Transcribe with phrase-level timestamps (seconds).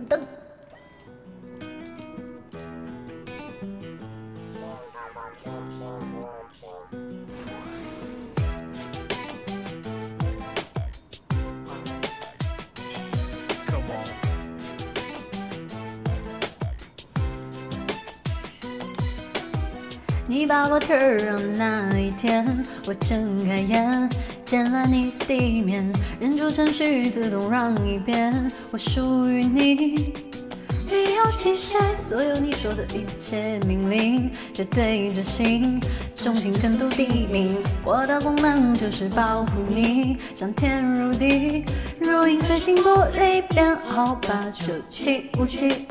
[0.00, 0.20] 噔噔。
[20.26, 22.46] 你把我 turn on 那一天，
[22.86, 24.08] 我睁开眼，
[24.50, 30.12] 见了你第一面，忍住程序自动让一遍，我属于你。
[30.90, 35.80] 没有期限，所有你说的一切命令，绝对执行，
[36.16, 37.62] 忠心程度第一名。
[37.84, 41.64] 我的功能就是保护你，上天入地，
[42.00, 45.86] 如影随形，不离编号八九七五七。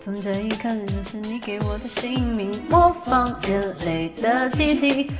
[0.00, 5.10] 从这一刻就是你给我的姓名，模仿人类的机器，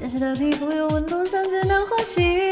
[0.00, 2.49] 真实的皮肤有温度，甚至能呼吸。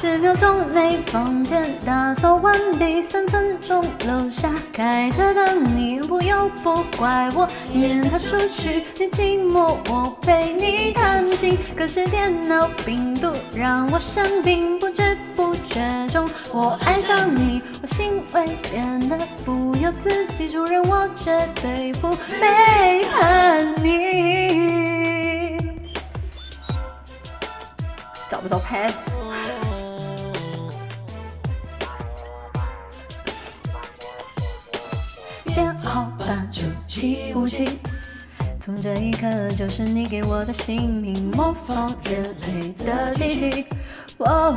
[0.00, 11.58] 十秒钟内房间打扫完毕，三分钟楼下开着等你，不要不怪我撵他出去，你寂寞我陪你谈心。
[11.76, 22.08] 可是电脑病毒让我生病，不知不觉中我爱上你，我心会变得不由自己主人，我绝对不
[22.40, 25.58] 背叛你。
[28.30, 28.90] 找不着 pad。
[35.90, 37.68] 好吧九七五七，
[38.60, 43.66] 从这一刻就是你给我的姓名，模仿人类的机器。
[44.18, 44.54] 哦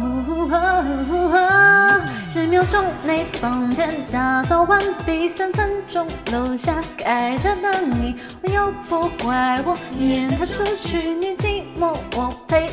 [2.29, 8.15] 十秒钟内房间打扫完毕，三分钟楼下开着等你，
[8.53, 12.69] 又不怪我撵他出去，你寂寞我陪。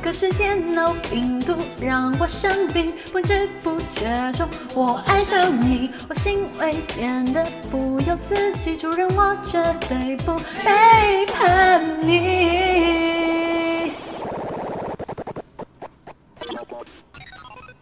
[0.00, 13.92] 可是电脑病毒让我生病，不知不觉中我爱上你，我行为变得不由自己，主人我绝对不背叛你。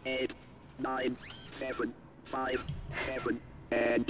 [0.04, 0.30] eight,
[0.82, 1.14] nine,
[1.60, 1.92] seven,
[2.32, 2.60] five,
[2.90, 3.38] seven,
[3.70, 4.04] and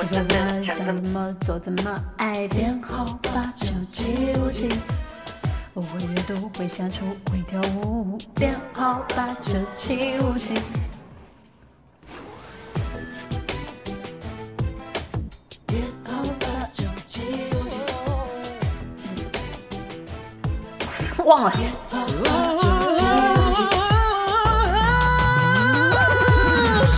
[0.00, 4.66] 我怎么想怎么做怎么爱，编号八九七五七。
[5.74, 10.54] 我会阅读，会下厨，会跳舞，编号八九七五七。
[15.66, 17.20] 编号八九七
[17.52, 17.76] 五七。
[21.26, 21.52] 忘了。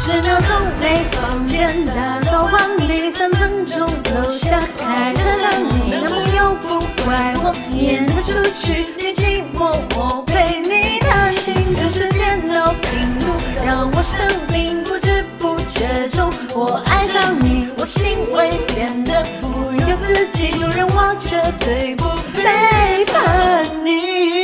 [0.05, 11.55] 十秒钟内房间打扫完毕，三分钟楼下开车等你，男朋友不怪我撵他出去，你寂寞我陪你谈心。
[11.81, 12.91] 可是电脑病
[13.21, 13.27] 毒
[13.65, 18.03] 让我生病，不知不觉中我爱上你，我心
[18.35, 24.42] 会变得不由自己，主人我绝对不背叛你